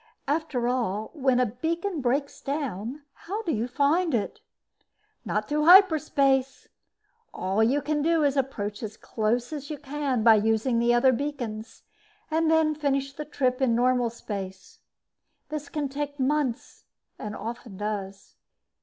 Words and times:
After 0.27 0.67
all, 0.67 1.11
when 1.13 1.39
a 1.39 1.45
beacon 1.45 2.01
breaks 2.01 2.41
down, 2.41 3.03
how 3.13 3.43
do 3.43 3.51
you 3.51 3.67
find 3.67 4.15
it? 4.15 4.39
Not 5.25 5.47
through 5.47 5.65
hyperspace. 5.65 6.67
All 7.35 7.61
you 7.61 7.83
can 7.83 8.01
do 8.01 8.23
is 8.23 8.35
approach 8.35 8.81
as 8.81 8.97
close 8.97 9.53
as 9.53 9.69
you 9.69 9.77
can 9.77 10.23
by 10.23 10.33
using 10.37 10.81
other 10.91 11.11
beacons, 11.11 11.83
then 12.31 12.73
finish 12.73 13.13
the 13.13 13.25
trip 13.25 13.61
in 13.61 13.75
normal 13.75 14.09
space. 14.09 14.79
This 15.49 15.69
can 15.69 15.87
take 15.87 16.19
months, 16.19 16.85
and 17.19 17.35
often 17.35 17.77
does. 17.77 18.33